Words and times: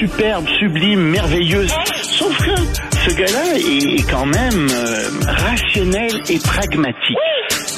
Superbe, 0.00 0.46
sublime, 0.58 1.10
merveilleuse. 1.10 1.70
Sauf 2.02 2.36
que 2.38 2.56
ce 3.04 3.14
gars-là 3.14 3.56
est 3.56 4.10
quand 4.10 4.24
même 4.24 4.68
euh, 4.70 5.10
rationnel 5.26 6.10
et 6.30 6.38
pragmatique. 6.38 7.18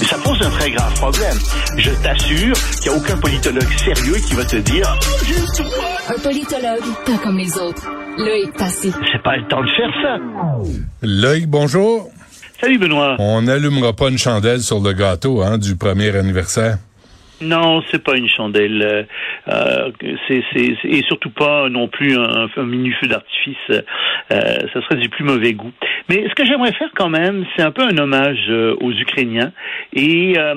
Et 0.01 0.05
ça 0.05 0.17
pose 0.19 0.41
un 0.41 0.51
très 0.51 0.71
grave 0.71 0.95
problème. 0.95 1.37
Je 1.77 1.91
t'assure 2.03 2.55
qu'il 2.81 2.91
n'y 2.91 2.97
a 2.97 3.01
aucun 3.01 3.17
politologue 3.17 3.69
sérieux 3.77 4.17
qui 4.25 4.35
va 4.35 4.45
te 4.45 4.57
dire 4.57 4.97
Un 6.09 6.21
politologue, 6.21 6.85
pas 7.05 7.19
comme 7.25 7.39
les 7.39 7.59
autres. 7.59 7.91
Loïc 8.19 8.53
Passy. 8.57 8.93
c'est 9.11 9.23
pas 9.23 9.37
le 9.37 9.49
temps 9.49 9.63
de 9.63 9.71
faire 9.71 9.91
ça. 10.03 10.19
Loïc, 11.03 11.49
bonjour. 11.49 12.09
Salut 12.61 12.79
Benoît. 12.79 13.17
On 13.19 13.43
n'allumera 13.43 13.93
pas 13.95 14.11
une 14.11 14.19
chandelle 14.19 14.61
sur 14.61 14.79
le 14.79 14.93
gâteau 14.93 15.43
hein, 15.43 15.59
du 15.59 15.75
premier 15.75 16.17
anniversaire. 16.17 16.79
Non, 17.43 17.83
c'est 17.91 18.03
pas 18.03 18.17
une 18.17 18.29
chandelle. 18.29 19.07
Euh, 19.49 19.91
c'est, 20.29 20.43
c'est, 20.53 20.77
et 20.85 21.03
surtout 21.09 21.31
pas 21.31 21.69
non 21.69 21.89
plus 21.89 22.17
un, 22.17 22.49
un 22.57 22.63
mini 22.65 22.93
feu 22.93 23.09
d'artifice. 23.09 23.57
Euh, 23.71 24.59
ça 24.73 24.83
serait 24.83 24.97
du 24.97 25.09
plus 25.09 25.25
mauvais 25.25 25.53
goût. 25.53 25.73
Mais 26.09 26.25
ce 26.29 26.35
que 26.35 26.47
j'aimerais 26.47 26.73
faire 26.73 26.91
quand 26.95 27.09
même, 27.09 27.45
c'est 27.57 27.63
un 27.63 27.71
peu 27.71 27.83
un 27.83 27.97
hommage 27.99 28.47
euh, 28.49 28.77
aux 28.81 28.93
Ukrainiens 28.93 29.53
et 29.93 30.35
euh, 30.39 30.55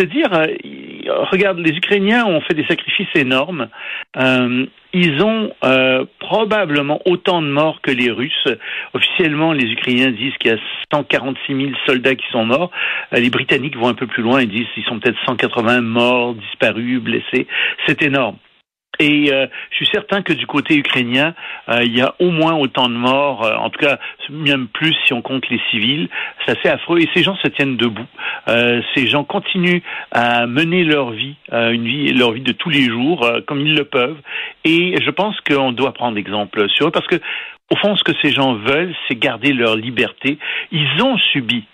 te 0.00 0.06
dire, 0.06 0.32
euh, 0.32 1.24
regarde, 1.30 1.58
les 1.58 1.76
Ukrainiens 1.76 2.24
ont 2.24 2.40
fait 2.40 2.54
des 2.54 2.64
sacrifices 2.64 3.14
énormes. 3.14 3.68
Euh, 4.16 4.66
ils 4.92 5.22
ont 5.22 5.52
euh, 5.62 6.04
probablement 6.18 7.00
autant 7.04 7.42
de 7.42 7.48
morts 7.48 7.80
que 7.82 7.90
les 7.90 8.10
Russes. 8.10 8.48
Officiellement, 8.94 9.52
les 9.52 9.70
Ukrainiens 9.70 10.10
disent 10.10 10.36
qu'il 10.38 10.50
y 10.50 10.54
a 10.54 10.58
146 10.92 11.54
000 11.54 11.70
soldats 11.86 12.14
qui 12.14 12.26
sont 12.32 12.44
morts. 12.44 12.70
Les 13.12 13.30
Britanniques 13.30 13.76
vont 13.76 13.88
un 13.88 13.94
peu 13.94 14.06
plus 14.06 14.22
loin 14.22 14.40
et 14.40 14.46
disent 14.46 14.66
qu'ils 14.74 14.84
sont 14.84 14.98
peut-être 14.98 15.18
180 15.26 15.82
morts, 15.82 16.34
disparus, 16.34 17.00
blessés. 17.00 17.46
C'est 17.86 18.02
énorme. 18.02 18.36
Et 19.00 19.32
euh, 19.32 19.46
je 19.70 19.76
suis 19.76 19.86
certain 19.86 20.22
que 20.22 20.32
du 20.34 20.46
côté 20.46 20.76
ukrainien, 20.76 21.34
euh, 21.70 21.82
il 21.82 21.96
y 21.96 22.02
a 22.02 22.14
au 22.20 22.30
moins 22.30 22.54
autant 22.54 22.88
de 22.88 22.94
morts, 22.94 23.44
euh, 23.44 23.56
en 23.56 23.70
tout 23.70 23.80
cas 23.80 23.98
même 24.28 24.68
plus 24.68 24.94
si 25.06 25.12
on 25.12 25.22
compte 25.22 25.48
les 25.48 25.60
civils. 25.70 26.08
C'est 26.44 26.58
assez 26.58 26.68
affreux 26.68 27.00
et 27.00 27.08
ces 27.14 27.22
gens 27.22 27.36
se 27.36 27.48
tiennent 27.48 27.76
debout. 27.76 28.06
Euh, 28.48 28.82
ces 28.94 29.06
gens 29.06 29.24
continuent 29.24 29.80
à 30.12 30.46
mener 30.46 30.84
leur 30.84 31.10
vie, 31.10 31.36
euh, 31.52 31.70
une 31.70 31.86
vie, 31.86 32.12
leur 32.12 32.32
vie 32.32 32.42
de 32.42 32.52
tous 32.52 32.70
les 32.70 32.84
jours 32.84 33.24
euh, 33.24 33.40
comme 33.40 33.66
ils 33.66 33.74
le 33.74 33.84
peuvent. 33.84 34.20
Et 34.64 34.94
je 35.02 35.10
pense 35.10 35.34
qu'on 35.40 35.72
doit 35.72 35.92
prendre 35.92 36.18
exemple 36.18 36.68
sur 36.68 36.88
eux 36.88 36.90
parce 36.90 37.06
que 37.06 37.16
au 37.70 37.76
fond, 37.76 37.96
ce 37.96 38.04
que 38.04 38.12
ces 38.20 38.32
gens 38.32 38.54
veulent, 38.54 38.94
c'est 39.08 39.16
garder 39.16 39.52
leur 39.52 39.76
liberté. 39.76 40.38
Ils 40.72 41.02
ont 41.02 41.16
subi, 41.18 41.64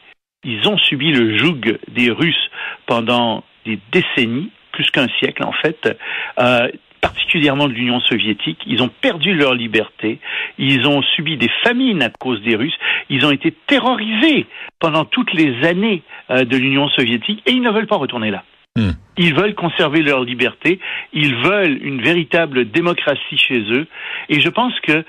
ils 0.45 0.69
ont 0.69 0.79
subi 0.79 1.11
le 1.11 1.39
joug 1.39 1.79
des 1.89 2.11
Russes 2.11 2.51
pendant 2.87 3.43
des 3.65 3.79
décennies, 3.93 4.51
plus 4.73 4.91
qu'un 4.91 5.09
siècle 5.19 5.43
en 5.43 5.53
fait. 5.53 5.99
Euh, 6.39 6.69
particulièrement 7.09 7.69
de 7.69 7.73
l'Union 7.73 8.01
soviétique. 8.01 8.59
Ils 8.67 8.83
ont 8.83 8.89
perdu 8.89 9.35
leur 9.35 9.55
liberté. 9.55 10.19
Ils 10.59 10.87
ont 10.87 11.03
subi 11.03 11.37
des 11.37 11.51
famines 11.63 12.03
à 12.03 12.11
cause 12.11 12.43
des 12.43 12.57
Russes. 12.57 12.77
Ils 13.11 13.25
ont 13.25 13.31
été 13.31 13.53
terrorisés 13.67 14.47
pendant 14.81 15.05
toutes 15.05 15.33
les 15.33 15.65
années 15.65 16.03
euh, 16.31 16.45
de 16.45 16.57
l'Union 16.57 16.89
soviétique 16.89 17.43
et 17.47 17.53
ils 17.53 17.63
ne 17.63 17.71
veulent 17.71 17.87
pas 17.87 17.97
retourner 17.97 18.31
là. 18.31 18.43
Hmm. 18.77 18.91
Ils 19.17 19.35
veulent 19.35 19.55
conserver 19.55 20.03
leur 20.03 20.25
liberté. 20.25 20.81
Ils 21.13 21.35
veulent 21.37 21.79
une 21.83 22.03
véritable 22.03 22.71
démocratie 22.71 23.39
chez 23.39 23.61
eux. 23.71 23.87
Et 24.29 24.41
je 24.41 24.49
pense 24.49 24.79
que 24.81 25.05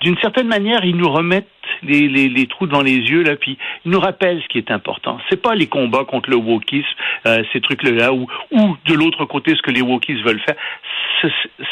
d'une 0.00 0.16
certaine 0.18 0.48
manière, 0.48 0.84
ils 0.84 0.96
nous 0.96 1.10
remettent 1.10 1.46
les, 1.82 2.08
les, 2.08 2.28
les, 2.28 2.46
trous 2.46 2.66
devant 2.66 2.82
les 2.82 2.96
yeux 2.96 3.22
là, 3.22 3.36
puis 3.36 3.58
ils 3.84 3.90
nous 3.90 4.00
rappellent 4.00 4.42
ce 4.42 4.48
qui 4.48 4.58
est 4.58 4.70
important. 4.70 5.18
C'est 5.28 5.40
pas 5.40 5.54
les 5.54 5.66
combats 5.66 6.04
contre 6.04 6.30
le 6.30 6.36
wokisme, 6.36 6.86
euh, 7.26 7.42
ces 7.52 7.60
trucs-là, 7.60 8.12
ou, 8.12 8.26
ou 8.50 8.76
de 8.86 8.94
l'autre 8.94 9.24
côté 9.26 9.54
ce 9.54 9.62
que 9.62 9.70
les 9.70 9.82
wokistes 9.82 10.22
veulent 10.22 10.40
faire. 10.40 10.56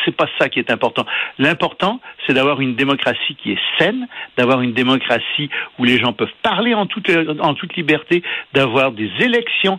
C'est 0.04 0.14
pas 0.14 0.26
ça 0.38 0.50
qui 0.50 0.58
est 0.58 0.70
important. 0.70 1.06
L'important, 1.38 2.00
c'est 2.26 2.34
d'avoir 2.34 2.60
une 2.60 2.74
démocratie 2.74 3.34
qui 3.42 3.52
est 3.52 3.60
saine, 3.78 4.06
d'avoir 4.36 4.60
une 4.60 4.74
démocratie 4.74 5.48
où 5.78 5.84
les 5.84 5.98
gens 5.98 6.12
peuvent 6.12 6.28
parler 6.42 6.74
en 6.74 6.84
toute, 6.84 7.10
en 7.40 7.54
toute 7.54 7.74
liberté, 7.76 8.22
d'avoir 8.52 8.92
des 8.92 9.10
élections. 9.20 9.78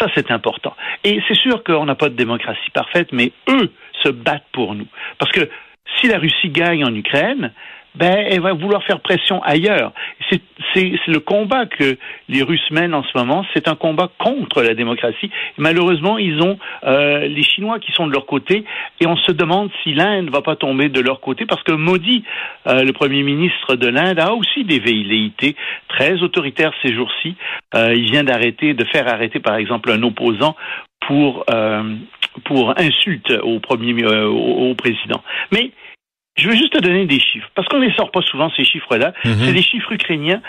Ça, 0.00 0.08
c'est 0.16 0.32
important. 0.32 0.74
Et 1.04 1.20
c'est 1.28 1.36
sûr 1.36 1.62
qu'on 1.62 1.84
n'a 1.84 1.94
pas 1.94 2.08
de 2.08 2.16
démocratie 2.16 2.70
parfaite, 2.72 3.10
mais 3.12 3.30
eux 3.48 3.72
se 4.02 4.08
battent 4.08 4.48
pour 4.50 4.74
nous. 4.74 4.88
Parce 5.18 5.30
que 5.30 5.48
si 6.00 6.08
la 6.08 6.18
Russie 6.18 6.48
gagne 6.48 6.84
en 6.84 6.94
Ukraine, 6.94 7.52
ben, 7.94 8.26
elle 8.28 8.40
va 8.40 8.52
vouloir 8.52 8.82
faire 8.84 9.00
pression 9.00 9.42
ailleurs. 9.42 9.92
C'est 10.30 10.42
le 11.06 11.20
combat 11.20 11.66
que 11.66 11.96
les 12.28 12.42
Russes 12.42 12.70
mènent 12.70 12.94
en 12.94 13.04
ce 13.04 13.16
moment, 13.16 13.44
c'est 13.54 13.68
un 13.68 13.76
combat 13.76 14.10
contre 14.18 14.62
la 14.62 14.74
démocratie. 14.74 15.30
Malheureusement, 15.58 16.18
ils 16.18 16.40
ont 16.42 16.58
euh, 16.84 17.28
les 17.28 17.42
Chinois 17.42 17.78
qui 17.78 17.92
sont 17.92 18.06
de 18.06 18.12
leur 18.12 18.26
côté, 18.26 18.64
et 19.00 19.06
on 19.06 19.16
se 19.16 19.32
demande 19.32 19.70
si 19.82 19.94
l'Inde 19.94 20.30
va 20.30 20.42
pas 20.42 20.56
tomber 20.56 20.88
de 20.88 21.00
leur 21.00 21.20
côté, 21.20 21.46
parce 21.46 21.62
que 21.62 21.72
Modi, 21.72 22.24
euh, 22.66 22.82
le 22.82 22.92
Premier 22.92 23.22
ministre 23.22 23.76
de 23.76 23.86
l'Inde, 23.88 24.18
a 24.18 24.32
aussi 24.32 24.64
des 24.64 24.80
velléités 24.80 25.54
très 25.88 26.22
autoritaires 26.22 26.72
ces 26.82 26.92
jours-ci. 26.92 27.36
Euh, 27.74 27.94
il 27.94 28.10
vient 28.10 28.24
d'arrêter, 28.24 28.74
de 28.74 28.84
faire 28.84 29.06
arrêter, 29.08 29.38
par 29.38 29.56
exemple, 29.56 29.90
un 29.90 30.02
opposant 30.02 30.56
pour 31.06 31.44
euh, 31.50 31.94
pour 32.44 32.74
insulte 32.78 33.30
au 33.42 33.60
premier 33.60 33.94
euh, 34.04 34.26
au, 34.26 34.70
au 34.70 34.74
président. 34.74 35.22
Mais 35.52 35.70
je 36.36 36.48
veux 36.48 36.56
juste 36.56 36.72
te 36.72 36.80
donner 36.80 37.06
des 37.06 37.20
chiffres, 37.20 37.48
parce 37.54 37.68
qu'on 37.68 37.78
ne 37.78 37.86
les 37.86 37.94
sort 37.94 38.10
pas 38.10 38.22
souvent, 38.22 38.50
ces 38.56 38.64
chiffres-là. 38.64 39.12
Mhm. 39.24 39.34
C'est 39.40 39.52
des 39.52 39.62
chiffres 39.62 39.92
ukrainiens. 39.92 40.42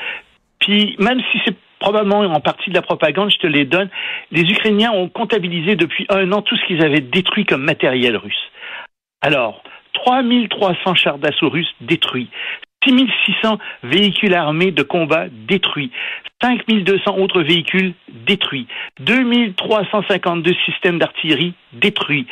Puis, 0.60 0.96
même 1.00 1.22
si 1.32 1.40
c'est 1.46 1.56
probablement 1.80 2.20
en 2.22 2.40
partie 2.40 2.70
de 2.70 2.76
la 2.76 2.82
propagande, 2.82 3.30
je 3.32 3.38
te 3.38 3.48
les 3.48 3.66
donne. 3.66 3.90
Les 4.32 4.42
Ukrainiens 4.42 4.92
ont 4.92 5.10
comptabilisé 5.10 5.76
depuis 5.76 6.06
un 6.10 6.32
an 6.32 6.42
tout 6.42 6.58
ce 6.58 6.66
qu'ils 6.66 6.84
avaient 6.84 7.02
détruit 7.02 7.46
comme 7.46 7.64
matériel 7.64 8.18
russe. 8.18 8.52
Alors, 9.22 9.64
3300 9.94 10.96
chars 10.96 11.18
d'assaut 11.20 11.50
russes 11.50 11.74
détruits. 11.82 12.30
6600 12.86 13.58
véhicules 13.84 14.34
armés 14.34 14.72
de 14.72 14.84
combat 14.84 15.26
détruits, 15.48 15.92
5200 16.42 17.18
autres 17.18 17.42
véhicules 17.42 17.94
détruits, 18.28 18.68
2352 19.00 20.54
systèmes 20.66 21.00
d'artillerie 21.00 21.54
détruits, 21.74 22.28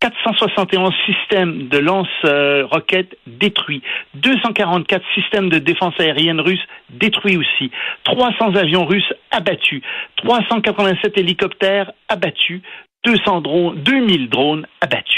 471 0.00 0.92
systèmes 1.06 1.68
de 1.68 1.78
lance-roquettes 1.78 3.16
détruits, 3.26 3.82
244 4.14 5.04
systèmes 5.14 5.48
de 5.48 5.58
défense 5.58 5.94
aérienne 5.98 6.40
russes 6.40 6.66
détruits 6.90 7.36
aussi, 7.36 7.70
300 8.04 8.56
avions 8.56 8.84
russes 8.84 9.12
abattus, 9.30 9.82
387 10.16 11.18
hélicoptères 11.18 11.92
abattus, 12.08 12.60
200 13.04 13.40
drones, 13.40 13.78
2000 13.82 14.28
drones 14.28 14.66
abattus. 14.80 15.15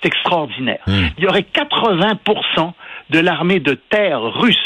C'est 0.00 0.08
extraordinaire. 0.08 0.80
Mmh. 0.86 1.06
Il 1.18 1.24
y 1.24 1.26
aurait 1.26 1.42
80 1.42 2.18
de 3.10 3.18
l'armée 3.18 3.60
de 3.60 3.74
terre 3.74 4.20
russe 4.20 4.56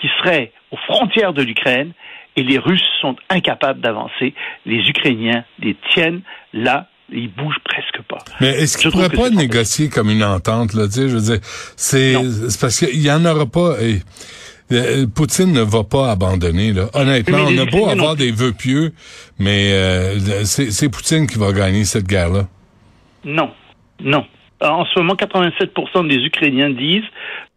qui 0.00 0.08
serait 0.18 0.52
aux 0.70 0.76
frontières 0.76 1.32
de 1.32 1.42
l'Ukraine 1.42 1.92
et 2.36 2.42
les 2.42 2.58
Russes 2.58 2.82
sont 3.00 3.16
incapables 3.28 3.80
d'avancer. 3.80 4.34
Les 4.66 4.88
Ukrainiens 4.88 5.44
les 5.58 5.76
tiennent 5.92 6.22
là. 6.52 6.88
Ils 7.12 7.28
bougent 7.28 7.58
presque 7.64 8.02
pas. 8.08 8.18
Mais 8.40 8.50
est-ce 8.50 8.78
qu'ils 8.78 8.92
pourraient 8.92 9.08
pas 9.08 9.30
négocier 9.30 9.88
comme 9.88 10.10
une 10.10 10.22
entente, 10.22 10.74
là, 10.74 10.86
tu 10.86 10.92
sais, 10.92 11.08
je 11.08 11.16
veux 11.16 11.20
dire, 11.20 11.40
c'est, 11.42 12.14
parce 12.60 12.78
qu'il 12.78 13.02
y 13.02 13.10
en 13.10 13.24
aura 13.24 13.46
pas, 13.46 13.82
et, 13.82 13.98
euh, 14.70 15.08
Poutine 15.12 15.52
ne 15.52 15.62
va 15.62 15.82
pas 15.82 16.12
abandonner, 16.12 16.72
là. 16.72 16.88
Honnêtement, 16.94 17.46
on 17.48 17.58
a 17.58 17.64
beau 17.64 17.88
avoir 17.88 18.14
des 18.14 18.30
vœux 18.30 18.52
pieux, 18.52 18.92
mais 19.40 19.72
euh, 19.72 20.44
c'est, 20.44 20.70
c'est 20.70 20.88
Poutine 20.88 21.26
qui 21.26 21.36
va 21.36 21.50
gagner 21.50 21.84
cette 21.84 22.06
guerre-là. 22.06 22.46
Non, 23.24 23.50
non. 23.98 24.24
En 24.62 24.84
ce 24.84 24.98
moment, 24.98 25.14
87% 25.14 26.06
des 26.08 26.16
Ukrainiens 26.24 26.70
disent 26.70 27.04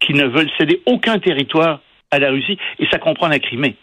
qu'ils 0.00 0.16
ne 0.16 0.26
veulent 0.26 0.50
céder 0.58 0.80
aucun 0.86 1.18
territoire 1.18 1.80
à 2.10 2.18
la 2.18 2.30
Russie, 2.30 2.58
et 2.78 2.86
ça 2.90 2.98
comprend 2.98 3.28
la 3.28 3.38
Crimée. 3.38 3.76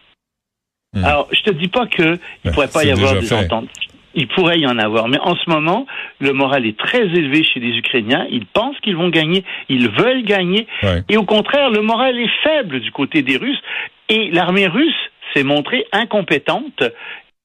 Hmm. 0.93 1.05
Alors, 1.05 1.27
je 1.31 1.41
te 1.41 1.51
dis 1.51 1.67
pas 1.67 1.85
qu'il 1.87 2.17
ne 2.45 2.51
pourrait 2.51 2.67
pas 2.67 2.83
y 2.83 2.91
avoir 2.91 3.13
des 3.13 3.25
fait. 3.27 3.35
ententes. 3.35 3.69
Il 4.13 4.27
pourrait 4.27 4.59
y 4.59 4.67
en 4.67 4.77
avoir, 4.77 5.07
mais 5.07 5.19
en 5.21 5.35
ce 5.37 5.49
moment, 5.49 5.85
le 6.19 6.33
moral 6.33 6.65
est 6.65 6.77
très 6.77 7.03
élevé 7.03 7.43
chez 7.45 7.61
les 7.61 7.77
Ukrainiens. 7.77 8.27
Ils 8.29 8.45
pensent 8.45 8.77
qu'ils 8.81 8.97
vont 8.97 9.07
gagner, 9.07 9.45
ils 9.69 9.89
veulent 9.89 10.23
gagner, 10.23 10.67
Ouais. 10.83 11.01
et 11.07 11.15
au 11.15 11.23
contraire, 11.23 11.69
le 11.69 11.81
moral 11.81 12.19
est 12.19 12.31
faible 12.43 12.81
du 12.81 12.91
côté 12.91 13.21
des 13.21 13.37
Russes. 13.37 13.61
Et 14.09 14.29
l'armée 14.31 14.67
russe 14.67 14.93
s'est 15.33 15.43
montrée 15.45 15.85
incompétente 15.93 16.83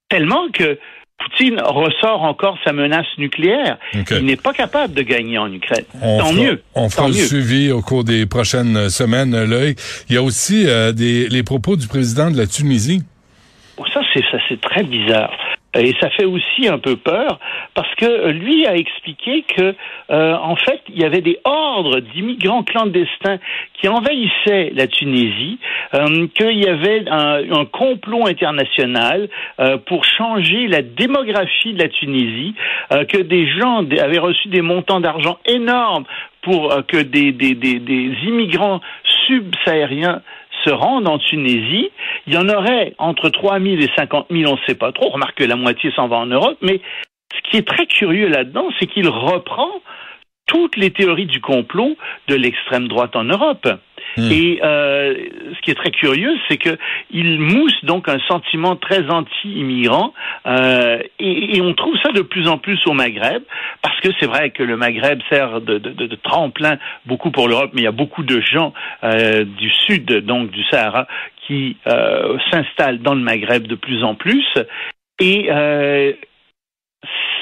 tellement 0.08 0.48
que 0.52 0.76
Poutine 1.18 1.60
ressort 1.60 2.22
encore 2.22 2.58
sa 2.64 2.72
menace 2.72 3.06
nucléaire. 3.18 3.78
Il 4.10 4.26
n'est 4.26 4.36
pas 4.36 4.52
capable 4.52 4.92
de 4.94 5.02
gagner 5.02 5.38
en 5.38 5.50
Ukraine. 5.50 5.84
On 6.02 6.18
Tant 6.18 6.26
fera, 6.26 6.40
mieux. 6.40 6.62
On 6.74 6.88
fera 6.90 7.02
Tant 7.02 7.08
le 7.08 7.14
mieux. 7.14 7.24
suivi 7.26 7.72
au 7.72 7.80
cours 7.80 8.04
des 8.04 8.26
prochaines 8.26 8.90
semaines. 8.90 9.34
Il 10.08 10.14
y 10.14 10.18
a 10.18 10.22
aussi 10.22 10.64
euh, 10.66 10.92
des, 10.92 11.28
les 11.28 11.42
propos 11.42 11.76
du 11.76 11.86
président 11.88 12.30
de 12.30 12.36
la 12.36 12.46
Tunisie. 12.46 13.02
Ça, 13.92 14.00
c'est 14.12 14.22
ça, 14.30 14.38
c'est 14.48 14.60
très 14.60 14.82
bizarre. 14.82 15.32
Et 15.78 15.94
ça 16.00 16.10
fait 16.10 16.24
aussi 16.24 16.68
un 16.68 16.78
peu 16.78 16.96
peur 16.96 17.38
parce 17.74 17.92
que 17.96 18.30
lui 18.30 18.66
a 18.66 18.76
expliqué 18.76 19.42
que, 19.42 19.74
euh, 20.10 20.34
en 20.34 20.56
fait, 20.56 20.80
il 20.88 21.00
y 21.00 21.04
avait 21.04 21.20
des 21.20 21.38
ordres 21.44 22.00
d'immigrants 22.00 22.62
clandestins 22.62 23.38
qui 23.74 23.88
envahissaient 23.88 24.72
la 24.74 24.86
Tunisie, 24.86 25.58
euh, 25.94 26.26
qu'il 26.34 26.58
y 26.58 26.68
avait 26.68 27.04
un, 27.08 27.64
complot 27.72 28.26
international 28.26 29.28
euh, 29.60 29.76
pour 29.76 30.04
changer 30.04 30.68
la 30.68 30.82
démographie 30.82 31.74
de 31.74 31.82
la 31.82 31.88
Tunisie, 31.88 32.54
euh, 32.92 33.04
que 33.04 33.18
des 33.18 33.46
gens 33.58 33.84
avaient 34.00 34.18
reçu 34.18 34.48
des 34.48 34.62
montants 34.62 35.00
d'argent 35.00 35.38
énormes 35.46 36.04
pour 36.42 36.72
que 36.86 36.98
des, 36.98 37.32
des, 37.32 37.54
des, 37.54 37.80
des 37.80 38.12
immigrants 38.24 38.80
subsahariens 39.26 40.22
se 40.66 40.72
rendent 40.72 41.08
en 41.08 41.18
Tunisie. 41.18 41.90
Il 42.26 42.34
y 42.34 42.36
en 42.36 42.48
aurait 42.48 42.94
entre 42.98 43.28
3 43.28 43.60
000 43.60 43.76
et 43.76 43.90
50 43.96 44.26
000, 44.30 44.50
on 44.50 44.56
ne 44.56 44.60
sait 44.66 44.74
pas 44.74 44.92
trop. 44.92 45.10
Remarque 45.10 45.38
que 45.38 45.44
la 45.44 45.56
moitié 45.56 45.92
s'en 45.92 46.08
va 46.08 46.16
en 46.16 46.26
Europe. 46.26 46.58
Mais 46.62 46.80
ce 47.34 47.50
qui 47.50 47.56
est 47.58 47.66
très 47.66 47.86
curieux 47.86 48.28
là-dedans, 48.28 48.68
c'est 48.78 48.86
qu'il 48.86 49.08
reprend 49.08 49.70
toutes 50.46 50.76
les 50.76 50.90
théories 50.90 51.26
du 51.26 51.40
complot 51.40 51.96
de 52.28 52.34
l'extrême 52.34 52.88
droite 52.88 53.16
en 53.16 53.24
Europe. 53.24 53.68
Hmm. 54.16 54.30
Et 54.32 54.60
euh, 54.62 55.14
ce 55.54 55.60
qui 55.62 55.70
est 55.70 55.74
très 55.74 55.90
curieux, 55.90 56.34
c'est 56.48 56.56
que 56.56 56.76
il 57.10 57.38
mousse 57.38 57.84
donc 57.84 58.08
un 58.08 58.18
sentiment 58.28 58.74
très 58.76 59.08
anti-immigrant, 59.10 60.14
euh, 60.46 60.98
et, 61.18 61.56
et 61.56 61.60
on 61.60 61.74
trouve 61.74 61.96
ça 62.02 62.12
de 62.12 62.22
plus 62.22 62.48
en 62.48 62.56
plus 62.58 62.78
au 62.86 62.92
Maghreb, 62.92 63.42
parce 63.82 64.00
que 64.00 64.08
c'est 64.18 64.26
vrai 64.26 64.50
que 64.50 64.62
le 64.62 64.76
Maghreb 64.76 65.20
sert 65.30 65.60
de, 65.60 65.78
de- 65.78 65.90
de- 65.90 66.06
de 66.06 66.16
tremplin 66.16 66.78
beaucoup 67.04 67.30
pour 67.30 67.46
l'Europe, 67.48 67.70
mais 67.74 67.82
il 67.82 67.84
y 67.84 67.88
a 67.88 67.92
beaucoup 67.92 68.22
de 68.22 68.40
gens 68.40 68.72
euh, 69.04 69.44
du 69.44 69.70
sud, 69.70 70.06
donc 70.24 70.50
du 70.50 70.64
Sahara, 70.70 71.06
qui 71.46 71.76
euh, 71.86 72.38
s'installent 72.50 73.00
dans 73.02 73.14
le 73.14 73.20
Maghreb 73.20 73.66
de 73.66 73.74
plus 73.74 74.02
en 74.02 74.14
plus, 74.14 74.46
et 75.20 75.48
euh, 75.50 76.12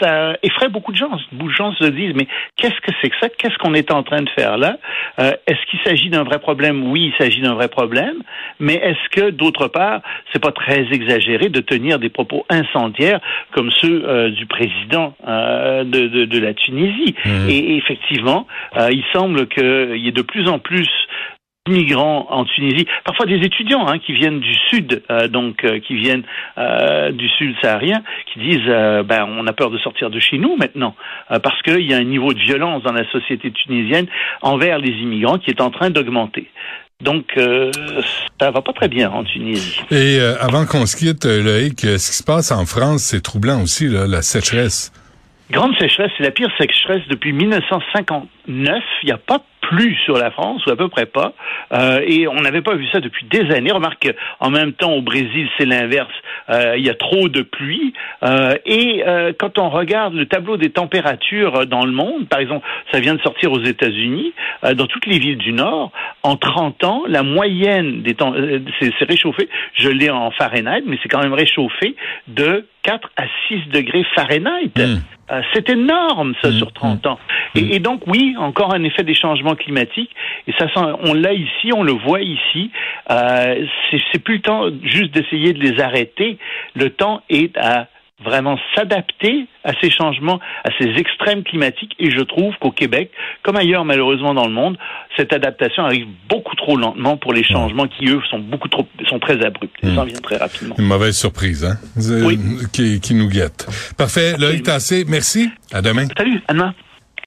ça 0.01 0.37
effraie 0.43 0.69
beaucoup 0.69 0.93
de 0.93 0.97
gens. 0.97 1.11
Beaucoup 1.33 1.51
de 1.51 1.57
gens 1.57 1.73
se 1.75 1.85
disent, 1.85 2.15
mais 2.15 2.27
qu'est-ce 2.57 2.81
que 2.81 2.93
c'est 3.01 3.11
que 3.11 3.17
ça? 3.21 3.29
Qu'est-ce 3.29 3.57
qu'on 3.59 3.75
est 3.75 3.91
en 3.91 4.03
train 4.03 4.23
de 4.23 4.31
faire 4.31 4.59
là? 4.59 4.77
Euh, 5.19 5.33
Est-ce 5.47 5.65
qu'il 5.71 5.81
s'agit 5.85 6.11
d'un 6.11 6.25
vrai 6.25 6.39
problème? 6.39 6.91
Oui, 6.91 7.13
il 7.13 7.15
s'agit 7.23 7.41
d'un 7.41 7.55
vrai 7.55 7.69
problème. 7.69 8.17
Mais 8.61 8.75
est-ce 8.75 9.09
que, 9.11 9.31
d'autre 9.31 9.69
part, 9.69 10.01
c'est 10.33 10.43
pas 10.43 10.53
très 10.53 10.87
exagéré 10.93 11.49
de 11.49 11.61
tenir 11.61 11.99
des 11.99 12.09
propos 12.09 12.45
incendiaires 12.51 13.21
comme 13.53 13.71
ceux 13.71 14.05
euh, 14.07 14.31
du 14.31 14.47
président 14.47 15.15
euh, 15.27 15.85
de, 15.85 16.07
de, 16.09 16.25
de 16.25 16.39
la 16.39 16.55
Tunisie? 16.55 17.15
Et, 17.49 17.59
et 17.59 17.77
effectivement, 17.77 18.47
euh, 18.77 18.89
il 18.91 19.05
semble 19.13 19.47
qu'il 19.49 19.97
y 19.97 20.09
ait 20.09 20.13
de 20.13 20.23
plus 20.23 20.49
en 20.49 20.59
plus 20.59 20.89
d'immigrants 21.67 22.27
en 22.29 22.45
Tunisie, 22.45 22.87
parfois 23.07 23.25
des 23.25 23.37
étudiants 23.37 23.87
hein, 23.89 23.99
qui 23.99 24.13
viennent 24.13 24.41
du 24.41 24.55
sud, 24.69 25.03
euh, 25.11 25.29
donc 25.29 25.65
euh, 25.65 25.81
qui 25.81 25.95
viennent 25.95 26.25
euh, 26.59 27.11
du 27.11 27.27
sud 27.27 27.55
saharien, 27.63 28.03
qui 28.31 28.41
disent 28.41 28.69
euh, 28.69 29.03
ben 29.03 29.27
on 29.27 29.47
a 29.47 29.53
peur 29.55 29.71
de 29.71 29.79
sortir 29.79 30.11
de 30.11 30.21
chez 30.21 30.37
nous 30.37 30.57
maintenant 30.57 30.95
euh, 31.31 31.39
parce 31.39 31.63
qu'il 31.63 31.91
y 31.91 31.95
a 31.95 31.97
un 31.97 32.05
niveau 32.05 32.35
de 32.35 32.39
violence 32.39 32.83
dans 32.83 32.93
la 32.93 33.11
société 33.11 33.51
tunisienne 33.51 34.07
envers 34.43 34.79
les 34.79 34.91
immigrants 34.91 35.39
qui 35.39 35.49
est 35.49 35.63
en 35.63 35.71
train 35.71 35.89
d'augmenter. 35.89 36.51
Donc 37.01 37.33
euh, 37.39 37.71
ça 38.39 38.51
va 38.51 38.61
pas 38.61 38.75
très 38.75 38.89
bien 38.89 39.11
en 39.11 39.25
Tunisie. 39.25 39.81
Et 39.91 40.19
euh, 40.21 40.37
avant 40.41 40.67
qu'on 40.67 40.85
se 40.85 40.97
quitte, 40.97 41.25
Loïc, 41.25 41.81
ce 41.81 42.11
qui 42.11 42.17
se 42.19 42.23
passe 42.23 42.53
en 42.53 42.67
France, 42.67 43.05
c'est 43.05 43.23
troublant 43.23 43.63
aussi, 43.63 43.89
là, 43.89 44.07
la 44.07 44.21
sécheresse. 44.21 44.93
Grande 45.51 45.75
sécheresse, 45.79 46.11
c'est 46.19 46.25
la 46.25 46.31
pire 46.31 46.51
sécheresse 46.59 47.03
depuis 47.09 47.33
1959. 47.33 48.83
Il 49.03 49.07
n'y 49.07 49.13
a 49.13 49.19
pas 49.19 49.41
plu 49.69 49.97
sur 50.05 50.17
la 50.17 50.31
France, 50.31 50.65
ou 50.67 50.71
à 50.71 50.77
peu 50.77 50.89
près 50.89 51.07
pas. 51.07 51.33
Euh, 51.73 52.01
et 52.07 52.29
on 52.29 52.41
n'avait 52.41 52.63
pas 52.63 52.75
vu 52.75 52.87
ça 52.93 53.01
depuis 53.01 53.27
des 53.27 53.51
années. 53.55 53.73
Remarque 53.73 54.13
en 54.41 54.51
même 54.51 54.73
temps, 54.73 54.93
au 54.93 55.03
Brésil, 55.03 55.49
c'est 55.59 55.67
l'inverse. 55.67 56.13
Euh, 56.51 56.75
il 56.77 56.85
y 56.85 56.91
a 56.91 56.95
trop 56.95 57.29
de 57.29 57.43
pluie. 57.43 57.93
Euh, 58.23 58.55
et 58.67 59.03
quand 59.39 59.59
on 59.59 59.71
regarde 59.71 60.15
le 60.15 60.27
tableau 60.27 60.57
des 60.57 60.71
températures 60.71 61.67
dans 61.67 61.85
le 61.85 61.93
monde, 61.93 62.29
par 62.29 62.41
exemple, 62.41 62.67
ça 62.93 63.01
vient 63.01 63.15
de 63.15 63.21
sortir 63.21 63.53
aux 63.53 63.63
États-Unis, 63.63 64.33
dans 64.75 64.87
toutes 64.87 65.07
les 65.07 65.19
villes 65.19 65.39
du 65.39 65.53
Nord, 65.53 65.93
en 66.23 66.37
30 66.37 66.85
ans, 66.85 67.03
la 67.07 67.23
moyenne 67.23 68.03
des 68.03 68.15
temps, 68.15 68.35
c'est 68.81 68.93
réchauffé, 69.05 69.49
je 69.75 69.89
l'ai 69.89 70.11
en 70.11 70.31
Fahrenheit, 70.31 70.83
mais 70.87 70.99
c'est 71.03 71.09
quand 71.09 71.23
même 71.23 71.35
réchauffé 71.35 71.97
de 72.29 72.67
4 72.85 73.11
à 73.17 73.25
6 73.49 73.71
degrés 73.73 74.05
Fahrenheit. 74.15 74.71
Mm. 74.77 75.01
Euh, 75.31 75.41
c'est 75.55 75.71
énorme, 75.71 76.35
ça, 76.43 76.51
Mm, 76.51 76.59
sur 76.59 76.73
30 76.73 77.07
ans. 77.07 77.19
Et, 77.55 77.77
et 77.77 77.79
donc, 77.81 78.03
oui, 78.07 78.35
encore 78.39 78.75
un 78.75 78.85
effet 78.85 79.03
des 79.03 79.15
changements 79.15 79.55
climatiques. 79.55 80.11
Et 80.47 80.53
ça, 80.59 80.67
on 80.77 81.15
l'a 81.15 81.33
ici, 81.33 81.73
on 81.75 81.83
le 81.83 81.93
voit 81.93 82.21
ici. 82.21 82.71
Euh, 83.11 83.67
c'est 84.13 84.19
plus 84.23 84.37
le 84.37 84.43
temps 84.43 84.69
juste 84.83 85.13
d'essayer 85.13 85.55
de 85.55 85.61
les 85.61 85.81
arrêter. 85.81 86.39
Le 86.75 86.91
temps 86.91 87.23
est 87.31 87.57
à 87.57 87.89
vraiment 88.25 88.59
s'adapter 88.75 89.47
à 89.65 89.73
ces 89.81 89.91
changements, 89.91 90.39
à 90.65 90.71
ces 90.79 90.89
extrêmes 90.97 91.43
climatiques. 91.43 91.95
Et 91.99 92.11
je 92.11 92.21
trouve 92.21 92.55
qu'au 92.61 92.71
Québec, 92.71 93.11
comme 93.43 93.57
ailleurs 93.57 93.85
malheureusement 93.85 94.35
dans 94.35 94.47
le 94.47 94.53
monde, 94.53 94.79
cette 95.17 95.33
adaptation 95.33 95.85
arrive 95.85 96.07
beaucoup 96.29 96.55
trop 96.55 96.77
lentement 96.77 97.17
pour 97.17 97.33
les 97.33 97.43
changements 97.43 97.89
qui, 97.89 98.07
eux, 98.09 98.21
sont 98.31 98.39
beaucoup 98.39 98.69
trop, 98.69 98.87
sont 99.09 99.19
très 99.19 99.45
abrupts. 99.45 99.75
Ils 99.83 99.91
Mm. 99.91 99.95
s'en 99.97 100.05
viennent 100.05 100.21
très 100.21 100.37
rapidement. 100.37 100.75
Une 100.79 100.87
mauvaise 100.87 101.17
surprise, 101.19 101.65
hein, 101.65 101.77
Oui. 102.25 102.39
qui, 102.73 103.01
qui 103.01 103.15
nous 103.15 103.29
guette. 103.29 103.67
Parfait. 103.99 104.35
Loïc 104.39 104.63
Tassé, 104.63 105.05
merci. 105.09 105.51
À 105.73 105.83
demain. 105.83 106.07
Salut, 106.17 106.41
Anna. 106.49 106.73